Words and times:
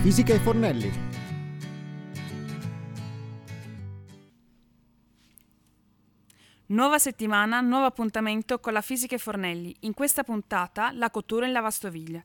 fisica 0.00 0.32
e 0.32 0.38
Fornelli. 0.38 0.92
Nuova 6.66 6.98
settimana, 6.98 7.60
nuovo 7.60 7.86
appuntamento 7.86 8.60
con 8.60 8.74
la 8.74 8.80
fisica 8.80 9.16
e 9.16 9.18
Fornelli. 9.18 9.74
In 9.80 9.94
questa 9.94 10.22
puntata 10.22 10.92
la 10.92 11.10
cottura 11.10 11.46
in 11.46 11.52
lavastoviglie. 11.52 12.24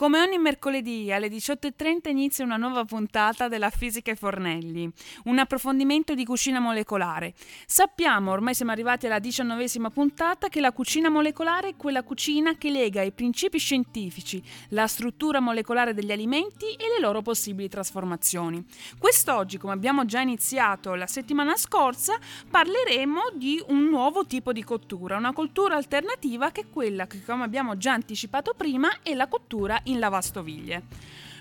Come 0.00 0.18
ogni 0.18 0.38
mercoledì 0.38 1.12
alle 1.12 1.28
18.30 1.28 2.08
inizia 2.08 2.42
una 2.42 2.56
nuova 2.56 2.86
puntata 2.86 3.48
della 3.48 3.68
Fisica 3.68 4.10
e 4.10 4.14
Fornelli, 4.16 4.90
un 5.24 5.38
approfondimento 5.38 6.14
di 6.14 6.24
cucina 6.24 6.58
molecolare. 6.58 7.34
Sappiamo, 7.66 8.30
ormai 8.30 8.54
siamo 8.54 8.72
arrivati 8.72 9.04
alla 9.04 9.18
diciannovesima 9.18 9.90
puntata, 9.90 10.48
che 10.48 10.60
la 10.60 10.72
cucina 10.72 11.10
molecolare 11.10 11.68
è 11.68 11.76
quella 11.76 12.02
cucina 12.02 12.56
che 12.56 12.70
lega 12.70 13.02
i 13.02 13.12
principi 13.12 13.58
scientifici, 13.58 14.42
la 14.70 14.86
struttura 14.86 15.38
molecolare 15.38 15.92
degli 15.92 16.12
alimenti 16.12 16.72
e 16.76 16.88
le 16.88 16.98
loro 16.98 17.20
possibili 17.20 17.68
trasformazioni. 17.68 18.64
Quest'oggi, 18.98 19.58
come 19.58 19.74
abbiamo 19.74 20.06
già 20.06 20.22
iniziato 20.22 20.94
la 20.94 21.06
settimana 21.06 21.58
scorsa, 21.58 22.18
parleremo 22.48 23.32
di 23.34 23.62
un 23.66 23.84
nuovo 23.84 24.24
tipo 24.24 24.54
di 24.54 24.64
cottura, 24.64 25.18
una 25.18 25.34
cottura 25.34 25.76
alternativa 25.76 26.50
che 26.52 26.62
è 26.62 26.70
quella 26.70 27.06
che, 27.06 27.22
come 27.22 27.44
abbiamo 27.44 27.76
già 27.76 27.92
anticipato 27.92 28.54
prima, 28.56 28.88
è 29.02 29.12
la 29.12 29.28
cottura 29.28 29.78
in 29.89 29.89
lavastoviglie. 29.98 30.82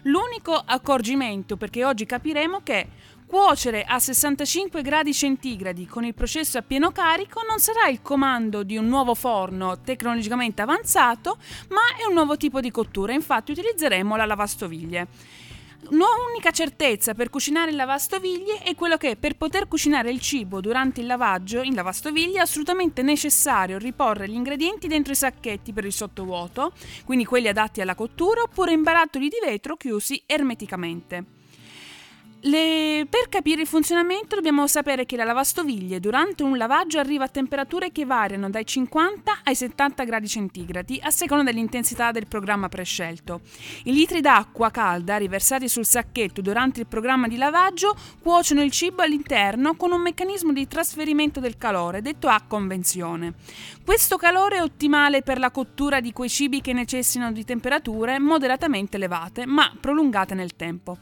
L'unico 0.03 0.53
accorgimento, 0.53 1.57
perché 1.57 1.83
oggi 1.83 2.05
capiremo 2.05 2.61
che 2.63 2.87
cuocere 3.29 3.83
a 3.83 3.99
65 3.99 4.81
gradi 4.81 5.13
centigradi 5.13 5.85
con 5.85 6.03
il 6.03 6.15
processo 6.15 6.57
a 6.57 6.63
pieno 6.63 6.91
carico 6.91 7.41
non 7.47 7.59
sarà 7.59 7.87
il 7.87 8.01
comando 8.01 8.63
di 8.63 8.75
un 8.75 8.87
nuovo 8.87 9.13
forno 9.13 9.81
tecnologicamente 9.81 10.63
avanzato, 10.63 11.37
ma 11.69 12.01
è 12.01 12.07
un 12.07 12.15
nuovo 12.15 12.37
tipo 12.37 12.59
di 12.59 12.71
cottura, 12.71 13.13
infatti 13.13 13.51
utilizzeremo 13.51 14.15
la 14.15 14.25
lavastoviglie. 14.25 15.07
L'unica 15.87 16.51
certezza 16.51 17.13
per 17.13 17.29
cucinare 17.29 17.71
in 17.71 17.77
lavastoviglie 17.77 18.59
è 18.59 18.75
quello 18.75 18.97
che 18.97 19.15
per 19.15 19.37
poter 19.37 19.67
cucinare 19.67 20.11
il 20.11 20.19
cibo 20.19 20.59
durante 20.59 20.99
il 20.99 21.07
lavaggio 21.07 21.61
in 21.61 21.73
lavastoviglie 21.73 22.39
è 22.39 22.41
assolutamente 22.41 23.01
necessario 23.01 23.77
riporre 23.77 24.27
gli 24.27 24.33
ingredienti 24.33 24.87
dentro 24.87 25.13
i 25.13 25.15
sacchetti 25.15 25.71
per 25.73 25.85
il 25.85 25.93
sottovuoto, 25.93 26.73
quindi 27.05 27.25
quelli 27.25 27.47
adatti 27.47 27.81
alla 27.81 27.95
cottura, 27.95 28.41
oppure 28.41 28.73
in 28.73 28.83
barattoli 28.83 29.29
di 29.29 29.37
vetro 29.43 29.77
chiusi 29.77 30.21
ermeticamente. 30.25 31.38
Le... 32.41 33.05
Per 33.09 33.27
capire 33.27 33.61
il 33.61 33.67
funzionamento 33.67 34.35
dobbiamo 34.35 34.65
sapere 34.65 35.05
che 35.05 35.17
la 35.17 35.25
lavastoviglie 35.25 35.99
durante 35.99 36.43
un 36.43 36.55
lavaggio 36.57 36.97
arriva 36.97 37.25
a 37.25 37.27
temperature 37.27 37.91
che 37.91 38.05
variano 38.05 38.49
dai 38.49 38.65
50 38.65 39.39
ai 39.43 39.55
70 39.55 40.03
gradi 40.05 40.27
centigradi 40.27 40.99
a 41.03 41.09
seconda 41.09 41.43
dell'intensità 41.43 42.11
del 42.11 42.27
programma 42.27 42.69
prescelto. 42.69 43.41
I 43.83 43.93
litri 43.93 44.21
d'acqua 44.21 44.71
calda 44.71 45.17
riversati 45.17 45.67
sul 45.67 45.85
sacchetto 45.85 46.41
durante 46.41 46.79
il 46.79 46.87
programma 46.87 47.27
di 47.27 47.35
lavaggio 47.35 47.93
cuociono 48.21 48.63
il 48.63 48.71
cibo 48.71 49.01
all'interno 49.01 49.75
con 49.75 49.91
un 49.91 50.01
meccanismo 50.01 50.53
di 50.53 50.67
trasferimento 50.67 51.41
del 51.41 51.57
calore 51.57 52.01
detto 52.01 52.29
a 52.29 52.41
convenzione. 52.47 53.33
Questo 53.83 54.15
calore 54.15 54.57
è 54.57 54.61
ottimale 54.61 55.23
per 55.23 55.39
la 55.39 55.51
cottura 55.51 55.99
di 55.99 56.13
quei 56.13 56.29
cibi 56.29 56.61
che 56.61 56.71
necessitano 56.71 57.33
di 57.33 57.43
temperature 57.43 58.17
moderatamente 58.17 58.95
elevate 58.95 59.45
ma 59.45 59.75
prolungate 59.77 60.35
nel 60.35 60.55
tempo. 60.55 60.97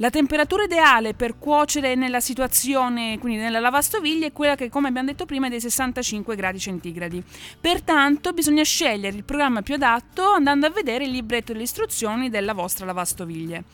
La 0.00 0.08
temperatura 0.08 0.62
ideale 0.62 1.12
per 1.12 1.38
cuocere 1.38 1.94
nella 1.94 2.20
situazione, 2.20 3.18
quindi 3.18 3.38
nella 3.38 3.60
lavastoviglie, 3.60 4.28
è 4.28 4.32
quella 4.32 4.54
che, 4.54 4.70
come 4.70 4.88
abbiamo 4.88 5.08
detto 5.08 5.26
prima, 5.26 5.46
è 5.46 5.50
dei 5.50 5.60
65 5.60 6.36
gradi 6.36 6.58
centigradi. 6.58 7.22
Pertanto 7.60 8.32
bisogna 8.32 8.62
scegliere 8.62 9.14
il 9.14 9.24
programma 9.24 9.60
più 9.60 9.74
adatto 9.74 10.22
andando 10.30 10.64
a 10.64 10.70
vedere 10.70 11.04
il 11.04 11.10
libretto 11.10 11.52
delle 11.52 11.64
istruzioni 11.64 12.30
della 12.30 12.54
vostra 12.54 12.86
lavastoviglie. 12.86 13.64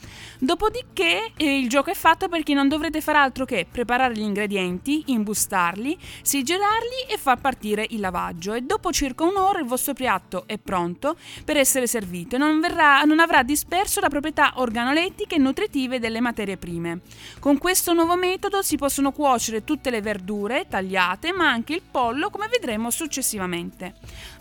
Dopodiché 0.41 1.31
eh, 1.37 1.59
il 1.59 1.69
gioco 1.69 1.91
è 1.91 1.95
fatto 1.95 2.27
perché 2.29 2.55
non 2.55 2.67
dovrete 2.67 3.01
fare 3.01 3.19
altro 3.19 3.45
che 3.45 3.65
preparare 3.71 4.15
gli 4.15 4.23
ingredienti, 4.23 5.05
imbustarli, 5.07 5.97
sigilarli 6.23 7.07
e 7.09 7.19
far 7.19 7.41
partire 7.41 7.87
il 7.91 8.01
lavaggio 8.01 8.53
e 8.53 8.63
dopo 8.63 8.91
circa 8.91 9.23
un'ora 9.23 9.61
il 9.61 9.67
vostro 9.67 9.93
piatto 9.93 10.43
è 10.49 10.59
pronto 10.59 11.17
per 11.45 11.57
essere 11.57 11.87
servito 11.87 12.35
e 12.35 12.39
non, 12.41 12.59
verrà, 12.59 13.03
non 13.03 13.21
avrà 13.21 13.45
disperso 13.45 14.01
la 14.01 14.09
proprietà 14.09 14.55
organolettiche 14.57 15.37
e 15.37 15.39
nutritive 15.39 16.01
delle 16.01 16.15
delle 16.17 16.21
materie 16.21 16.57
prime. 16.57 17.01
Con 17.39 17.59
questo 17.59 17.93
nuovo 17.93 18.17
metodo 18.17 18.63
si 18.63 18.77
possono 18.77 19.13
cuocere 19.13 19.65
tutte 19.65 19.91
le 19.91 20.01
verdure 20.01 20.67
tagliate, 20.69 21.33
ma 21.33 21.51
anche 21.51 21.75
il 21.75 21.83
pollo, 21.83 22.31
come 22.31 22.49
vedremo 22.49 22.91
successivamente. 22.91 23.95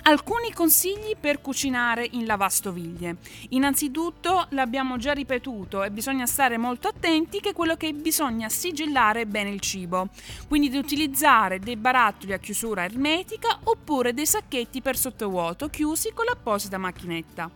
Alcuni 0.04 0.54
consigli 0.54 1.16
per 1.20 1.42
cucinare 1.42 2.08
in 2.12 2.26
lavastoviglie. 2.26 3.18
Innanzitutto, 3.50 4.48
l'abbiamo 4.52 4.98
già 4.98 5.14
ripetuto 5.14 5.84
e 5.84 5.92
bisogna 5.92 6.26
stare 6.28 6.58
molto 6.58 6.88
attenti 6.88 7.40
che 7.40 7.54
quello 7.54 7.76
che 7.76 7.92
bisogna 7.94 8.48
sigillare 8.48 9.26
bene 9.26 9.50
il 9.50 9.60
cibo, 9.60 10.10
quindi 10.48 10.70
di 10.70 10.78
utilizzare 10.78 11.60
dei 11.60 11.76
barattoli 11.76 12.34
a 12.34 12.38
chiusura 12.38 12.84
ermetica 12.84 13.60
oppure 13.64 14.14
dei 14.14 14.28
sacchetti 14.28 14.82
per 14.82 14.96
sottovuoto 14.96 15.70
chiusi 15.70 16.12
con 16.14 16.26
l'apposita 16.26 16.78
macchinetta. 16.78 17.50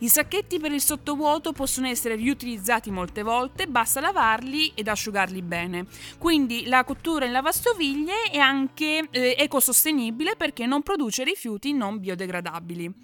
I 0.00 0.08
sacchetti 0.08 0.60
per 0.60 0.70
il 0.70 0.80
sottovuoto 0.80 1.52
possono 1.52 1.88
essere 1.88 2.14
riutilizzati 2.14 2.92
molte 2.92 3.24
volte, 3.24 3.57
basta 3.66 4.00
lavarli 4.00 4.72
ed 4.74 4.88
asciugarli 4.88 5.42
bene. 5.42 5.86
Quindi 6.18 6.66
la 6.66 6.84
cottura 6.84 7.24
in 7.24 7.32
lavastoviglie 7.32 8.30
è 8.30 8.38
anche 8.38 9.08
eh, 9.10 9.34
ecosostenibile 9.38 10.36
perché 10.36 10.66
non 10.66 10.82
produce 10.82 11.24
rifiuti 11.24 11.72
non 11.72 11.98
biodegradabili. 11.98 12.94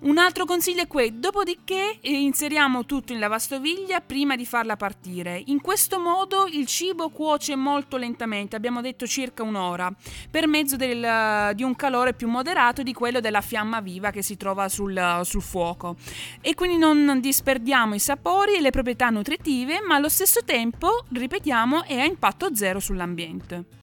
Un 0.00 0.16
altro 0.16 0.44
consiglio 0.44 0.82
è 0.82 0.86
questo, 0.86 1.16
dopodiché 1.16 1.98
eh, 2.00 2.12
inseriamo 2.12 2.86
tutto 2.86 3.12
in 3.12 3.18
lavastoviglie 3.18 4.00
prima 4.00 4.36
di 4.36 4.46
farla 4.46 4.76
partire. 4.76 5.42
In 5.46 5.60
questo 5.60 5.98
modo 5.98 6.46
il 6.46 6.66
cibo 6.66 7.08
cuoce 7.08 7.56
molto 7.56 7.96
lentamente, 7.96 8.54
abbiamo 8.54 8.80
detto 8.80 9.08
circa 9.08 9.42
un'ora, 9.42 9.92
per 10.30 10.46
mezzo 10.46 10.76
del, 10.76 11.52
di 11.54 11.64
un 11.64 11.74
calore 11.74 12.14
più 12.14 12.28
moderato 12.28 12.84
di 12.84 12.92
quello 12.92 13.18
della 13.18 13.40
fiamma 13.40 13.80
viva 13.80 14.10
che 14.12 14.22
si 14.22 14.36
trova 14.36 14.68
sul, 14.68 15.20
sul 15.24 15.42
fuoco. 15.42 15.96
E 16.40 16.54
quindi 16.54 16.78
non 16.78 17.18
disperdiamo 17.20 17.96
i 17.96 17.98
sapori 17.98 18.54
e 18.54 18.60
le 18.60 18.70
proprietà 18.70 19.10
nutritive, 19.10 19.80
ma 19.80 19.96
allo 19.96 20.08
stesso 20.08 20.44
tempo, 20.44 21.06
ripetiamo, 21.12 21.82
è 21.82 21.98
a 21.98 22.04
impatto 22.04 22.54
zero 22.54 22.78
sull'ambiente. 22.78 23.77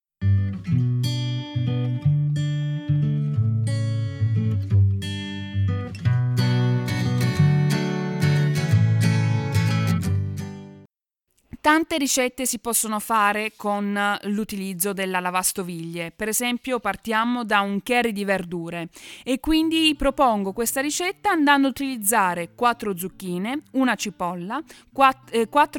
Tante 11.66 11.98
ricette 11.98 12.46
si 12.46 12.60
possono 12.60 13.00
fare 13.00 13.54
con 13.56 14.00
l'utilizzo 14.26 14.94
della 14.94 15.20
lavastoviglie. 15.20 16.12
Per 16.16 16.28
esempio, 16.28 16.80
partiamo 16.80 17.44
da 17.44 17.62
un 17.62 17.82
curry 17.82 18.12
di 18.12 18.24
verdure 18.24 18.90
e 19.24 19.40
quindi 19.40 19.96
propongo 19.98 20.54
questa 20.54 20.80
ricetta 20.80 21.32
andando 21.32 21.66
a 21.66 21.72
utilizzare 21.72 22.52
4 22.54 22.96
zucchine, 22.96 23.64
una 23.72 23.96
cipolla, 23.96 24.62
4, 24.94 25.32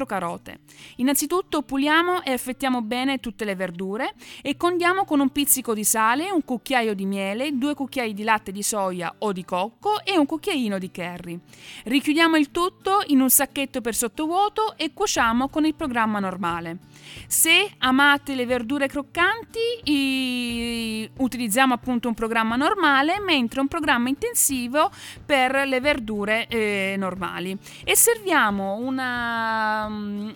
eh, 0.03 0.05
carote. 0.05 0.59
Innanzitutto 0.97 1.61
puliamo 1.61 2.21
e 2.21 2.33
affettiamo 2.33 2.81
bene 2.81 3.21
tutte 3.21 3.45
le 3.45 3.55
verdure 3.55 4.13
e 4.41 4.57
condiamo 4.57 5.05
con 5.05 5.21
un 5.21 5.29
pizzico 5.29 5.73
di 5.73 5.85
sale, 5.85 6.29
un 6.31 6.43
cucchiaio 6.43 6.95
di 6.95 7.05
miele, 7.05 7.57
due 7.57 7.75
cucchiai 7.75 8.13
di 8.13 8.23
latte 8.23 8.51
di 8.51 8.61
soia 8.61 9.15
o 9.19 9.31
di 9.31 9.45
cocco 9.45 10.03
e 10.03 10.17
un 10.17 10.25
cucchiaino 10.25 10.79
di 10.79 10.91
curry. 10.91 11.39
Richiudiamo 11.85 12.35
il 12.35 12.51
tutto 12.51 13.03
in 13.05 13.21
un 13.21 13.29
sacchetto 13.29 13.79
per 13.79 13.95
sottovuoto 13.95 14.75
e 14.75 14.91
cuociamo 14.91 15.47
con 15.47 15.63
il 15.63 15.75
programma 15.77 16.19
normale. 16.19 16.79
Se 17.27 17.71
amate 17.77 18.35
le 18.35 18.45
verdure 18.45 18.87
croccanti, 18.87 21.09
utilizziamo 21.17 21.73
appunto 21.73 22.09
un 22.09 22.13
programma 22.13 22.57
normale, 22.57 23.21
mentre 23.21 23.61
un 23.61 23.67
programma 23.67 24.09
intensivo 24.09 24.91
per 25.25 25.65
le 25.65 25.79
verdure 25.79 26.47
eh, 26.47 26.95
normali. 26.97 27.57
E 27.85 27.95
serviamo 27.95 28.75
una, 28.75 29.87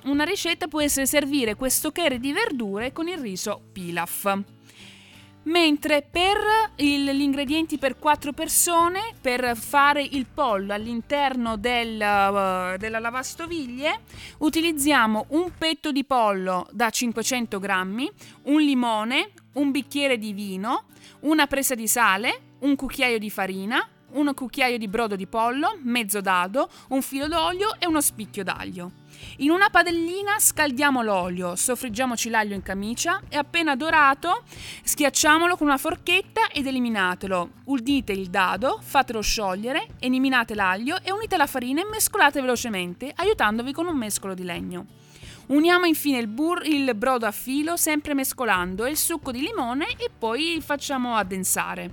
una 0.03 0.23
ricetta, 0.23 0.67
può 0.67 0.81
essere 0.81 1.05
servire 1.05 1.55
questo 1.55 1.91
curry 1.91 2.19
di 2.19 2.31
verdure 2.31 2.94
con 2.94 3.09
il 3.09 3.17
riso 3.17 3.61
pilaf. 3.73 4.39
Mentre 5.43 6.05
per 6.09 6.38
il, 6.75 7.09
gli 7.09 7.21
ingredienti 7.21 7.79
per 7.79 7.97
4 7.97 8.31
persone, 8.31 9.13
per 9.19 9.57
fare 9.57 10.03
il 10.03 10.27
pollo 10.31 10.71
all'interno 10.71 11.57
del, 11.57 11.95
uh, 11.95 12.77
della 12.77 12.99
lavastoviglie, 12.99 14.01
utilizziamo 14.39 15.25
un 15.29 15.51
petto 15.57 15.91
di 15.91 16.03
pollo 16.03 16.67
da 16.71 16.91
500 16.91 17.57
grammi, 17.59 18.11
un 18.43 18.61
limone, 18.61 19.31
un 19.53 19.71
bicchiere 19.71 20.19
di 20.19 20.31
vino, 20.31 20.85
una 21.21 21.47
presa 21.47 21.73
di 21.73 21.87
sale, 21.87 22.41
un 22.59 22.75
cucchiaio 22.75 23.17
di 23.17 23.31
farina, 23.31 23.83
un 24.13 24.33
cucchiaio 24.33 24.77
di 24.77 24.87
brodo 24.87 25.15
di 25.15 25.27
pollo, 25.27 25.77
mezzo 25.83 26.21
dado, 26.21 26.69
un 26.89 27.01
filo 27.01 27.27
d'olio 27.27 27.75
e 27.79 27.87
uno 27.87 28.01
spicchio 28.01 28.43
d'aglio. 28.43 28.91
In 29.37 29.51
una 29.51 29.69
padellina 29.69 30.39
scaldiamo 30.39 31.01
l'olio, 31.01 31.55
soffriggiamoci 31.55 32.29
l'aglio 32.29 32.55
in 32.55 32.63
camicia 32.63 33.21
e 33.29 33.37
appena 33.37 33.75
dorato 33.75 34.43
schiacciamolo 34.83 35.55
con 35.55 35.67
una 35.67 35.77
forchetta 35.77 36.47
ed 36.49 36.67
eliminatelo. 36.67 37.49
Unite 37.65 38.11
il 38.11 38.29
dado, 38.29 38.79
fatelo 38.81 39.21
sciogliere, 39.21 39.87
eliminate 39.99 40.55
l'aglio 40.55 40.97
e 41.03 41.11
unite 41.11 41.37
la 41.37 41.47
farina 41.47 41.81
e 41.81 41.85
mescolate 41.85 42.41
velocemente, 42.41 43.11
aiutandovi 43.15 43.71
con 43.71 43.85
un 43.85 43.97
mescolo 43.97 44.33
di 44.33 44.43
legno. 44.43 44.85
Uniamo 45.47 45.85
infine 45.85 46.19
il, 46.19 46.27
bur- 46.27 46.65
il 46.65 46.95
brodo 46.95 47.25
a 47.25 47.31
filo, 47.31 47.75
sempre 47.75 48.13
mescolando, 48.13 48.85
e 48.85 48.91
il 48.91 48.97
succo 48.97 49.31
di 49.31 49.41
limone 49.41 49.88
e 49.97 50.09
poi 50.17 50.61
facciamo 50.63 51.15
addensare. 51.15 51.91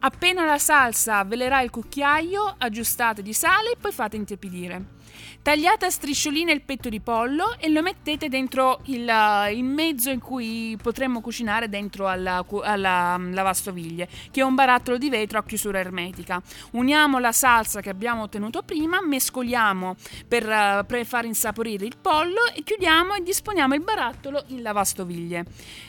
Appena 0.00 0.44
la 0.44 0.58
salsa 0.58 1.24
velerà 1.24 1.60
il 1.62 1.70
cucchiaio, 1.70 2.54
aggiustate 2.58 3.22
di 3.22 3.32
sale 3.32 3.72
e 3.72 3.76
poi 3.80 3.92
fate 3.92 4.16
intiepidire. 4.16 4.96
Tagliate 5.42 5.86
a 5.86 5.90
striscioline 5.90 6.52
il 6.52 6.62
petto 6.62 6.88
di 6.88 7.00
pollo 7.00 7.56
e 7.58 7.68
lo 7.68 7.80
mettete 7.80 8.28
dentro 8.28 8.80
il, 8.84 9.10
il 9.52 9.64
mezzo 9.64 10.10
in 10.10 10.20
cui 10.20 10.76
potremmo 10.82 11.20
cucinare 11.20 11.68
dentro 11.68 12.06
alla, 12.06 12.44
alla 12.62 13.16
mm, 13.16 13.32
lavastoviglie, 13.32 14.08
che 14.30 14.40
è 14.40 14.44
un 14.44 14.54
barattolo 14.54 14.98
di 14.98 15.08
vetro 15.08 15.38
a 15.38 15.44
chiusura 15.44 15.78
ermetica. 15.78 16.42
Uniamo 16.72 17.18
la 17.18 17.32
salsa 17.32 17.80
che 17.80 17.88
abbiamo 17.88 18.22
ottenuto 18.22 18.62
prima, 18.62 19.00
mescoliamo 19.00 19.96
per, 20.26 20.44
uh, 20.46 20.84
per 20.84 21.06
far 21.06 21.24
insaporire 21.24 21.86
il 21.86 21.96
pollo 22.00 22.46
e 22.54 22.62
chiudiamo 22.62 23.14
e 23.14 23.22
disponiamo 23.22 23.74
il 23.74 23.82
barattolo 23.82 24.44
in 24.48 24.62
lavastoviglie. 24.62 25.44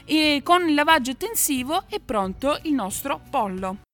E 0.05 0.41
con 0.43 0.67
il 0.67 0.73
lavaggio 0.73 1.11
intensivo 1.11 1.83
è 1.89 1.99
pronto 1.99 2.57
il 2.63 2.73
nostro 2.73 3.19
pollo. 3.29 3.88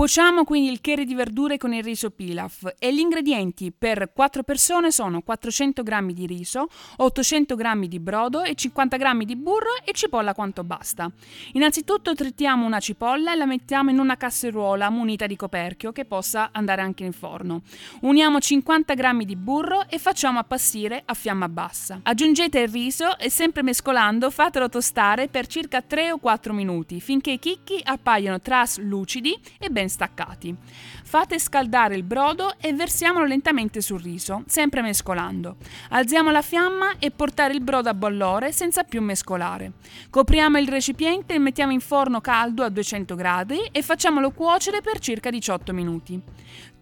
Cuociamo 0.00 0.44
quindi 0.44 0.70
il 0.70 0.80
curry 0.80 1.04
di 1.04 1.14
verdure 1.14 1.58
con 1.58 1.74
il 1.74 1.82
riso 1.82 2.08
pilaf 2.08 2.72
e 2.78 2.94
gli 2.94 3.00
ingredienti 3.00 3.70
per 3.70 4.12
4 4.14 4.42
persone 4.44 4.90
sono 4.90 5.20
400 5.20 5.82
g 5.82 6.12
di 6.12 6.24
riso, 6.26 6.68
800 6.96 7.54
g 7.54 7.86
di 7.86 8.00
brodo 8.00 8.42
e 8.42 8.54
50 8.54 8.96
g 8.96 9.24
di 9.24 9.36
burro 9.36 9.76
e 9.84 9.92
cipolla 9.92 10.32
quanto 10.32 10.64
basta. 10.64 11.12
Innanzitutto 11.52 12.14
trittiamo 12.14 12.64
una 12.64 12.80
cipolla 12.80 13.34
e 13.34 13.36
la 13.36 13.44
mettiamo 13.44 13.90
in 13.90 13.98
una 13.98 14.16
casseruola 14.16 14.88
munita 14.88 15.26
di 15.26 15.36
coperchio 15.36 15.92
che 15.92 16.06
possa 16.06 16.48
andare 16.50 16.80
anche 16.80 17.04
in 17.04 17.12
forno. 17.12 17.60
Uniamo 18.00 18.40
50 18.40 18.94
g 18.94 19.24
di 19.24 19.36
burro 19.36 19.86
e 19.86 19.98
facciamo 19.98 20.38
appassire 20.38 21.02
a 21.04 21.12
fiamma 21.12 21.50
bassa. 21.50 22.00
Aggiungete 22.04 22.60
il 22.60 22.68
riso 22.68 23.18
e 23.18 23.28
sempre 23.28 23.62
mescolando 23.62 24.30
fatelo 24.30 24.70
tostare 24.70 25.28
per 25.28 25.46
circa 25.46 25.82
3 25.82 26.12
o 26.12 26.16
4 26.16 26.54
minuti 26.54 27.02
finché 27.02 27.32
i 27.32 27.38
chicchi 27.38 27.78
appaiano 27.84 28.40
traslucidi 28.40 29.38
e 29.58 29.68
ben 29.68 29.88
staccati. 29.90 30.56
Fate 31.04 31.38
scaldare 31.38 31.94
il 31.94 32.02
brodo 32.02 32.54
e 32.58 32.72
versiamolo 32.72 33.26
lentamente 33.26 33.82
sul 33.82 34.00
riso, 34.00 34.44
sempre 34.46 34.80
mescolando. 34.80 35.56
Alziamo 35.90 36.30
la 36.30 36.40
fiamma 36.40 36.94
e 36.98 37.10
portare 37.10 37.52
il 37.52 37.60
brodo 37.60 37.90
a 37.90 37.94
bollore 37.94 38.52
senza 38.52 38.84
più 38.84 39.02
mescolare. 39.02 39.72
Copriamo 40.08 40.58
il 40.58 40.68
recipiente 40.68 41.34
e 41.34 41.38
mettiamo 41.38 41.72
in 41.72 41.80
forno 41.80 42.22
caldo 42.22 42.62
a 42.62 42.70
200 42.70 43.14
gradi 43.14 43.58
e 43.70 43.82
facciamolo 43.82 44.30
cuocere 44.30 44.80
per 44.80 44.98
circa 44.98 45.28
18 45.28 45.72
minuti. 45.74 46.22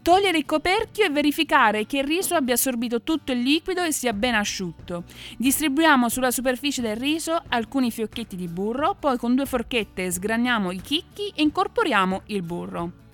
Togliere 0.08 0.38
il 0.38 0.46
coperchio 0.46 1.04
e 1.04 1.10
verificare 1.10 1.84
che 1.84 1.98
il 1.98 2.04
riso 2.04 2.34
abbia 2.34 2.54
assorbito 2.54 3.02
tutto 3.02 3.30
il 3.30 3.42
liquido 3.42 3.82
e 3.82 3.92
sia 3.92 4.14
ben 4.14 4.34
asciutto. 4.34 5.04
Distribuiamo 5.36 6.08
sulla 6.08 6.30
superficie 6.30 6.80
del 6.80 6.96
riso 6.96 7.38
alcuni 7.48 7.90
fiocchetti 7.90 8.34
di 8.34 8.48
burro, 8.48 8.96
poi 8.98 9.18
con 9.18 9.34
due 9.34 9.44
forchette 9.44 10.10
sgraniamo 10.10 10.70
i 10.70 10.80
chicchi 10.80 11.30
e 11.34 11.42
incorporiamo 11.42 12.22
il 12.28 12.40
burro. 12.40 13.07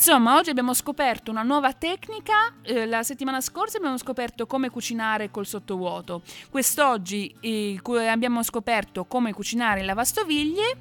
Insomma, 0.00 0.38
oggi 0.38 0.48
abbiamo 0.48 0.72
scoperto 0.72 1.30
una 1.30 1.42
nuova 1.42 1.74
tecnica, 1.74 2.54
eh, 2.62 2.86
la 2.86 3.02
settimana 3.02 3.42
scorsa 3.42 3.76
abbiamo 3.76 3.98
scoperto 3.98 4.46
come 4.46 4.70
cucinare 4.70 5.30
col 5.30 5.44
sottovuoto, 5.44 6.22
quest'oggi 6.50 7.36
eh, 7.38 7.78
abbiamo 8.08 8.42
scoperto 8.42 9.04
come 9.04 9.34
cucinare 9.34 9.80
in 9.80 9.84
lavastoviglie, 9.84 10.76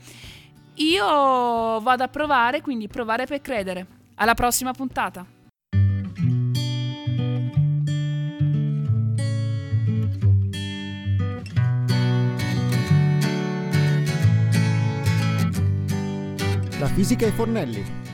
io 0.76 1.82
vado 1.82 2.02
a 2.02 2.08
provare, 2.08 2.62
quindi 2.62 2.88
provare 2.88 3.26
per 3.26 3.42
credere. 3.42 3.88
Alla 4.16 4.36
prossima 4.36 4.72
puntata! 4.72 5.26
La 16.80 16.88
fisica 16.88 17.26
ai 17.26 17.32
fornelli 17.34 18.08